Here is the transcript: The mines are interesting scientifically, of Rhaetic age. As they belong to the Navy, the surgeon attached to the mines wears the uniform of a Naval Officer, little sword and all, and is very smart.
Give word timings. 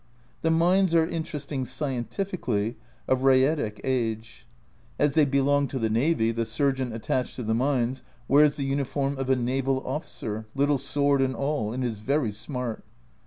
The 0.41 0.49
mines 0.49 0.95
are 0.95 1.05
interesting 1.05 1.63
scientifically, 1.63 2.75
of 3.07 3.21
Rhaetic 3.23 3.79
age. 3.83 4.47
As 4.97 5.11
they 5.13 5.25
belong 5.25 5.67
to 5.67 5.77
the 5.77 5.91
Navy, 5.91 6.31
the 6.31 6.43
surgeon 6.43 6.91
attached 6.91 7.35
to 7.35 7.43
the 7.43 7.53
mines 7.53 8.01
wears 8.27 8.57
the 8.57 8.65
uniform 8.65 9.15
of 9.19 9.29
a 9.29 9.35
Naval 9.35 9.85
Officer, 9.85 10.47
little 10.55 10.79
sword 10.79 11.21
and 11.21 11.35
all, 11.35 11.71
and 11.71 11.83
is 11.83 11.99
very 11.99 12.31
smart. 12.31 12.83